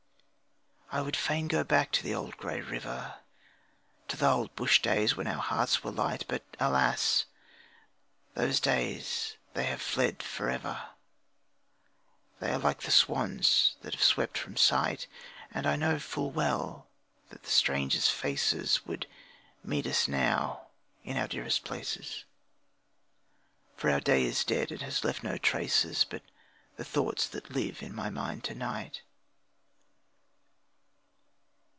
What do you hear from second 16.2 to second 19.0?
well that the strangers' faces